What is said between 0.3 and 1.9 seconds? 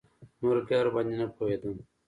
نور بيا ورباندې نه پوهېدم.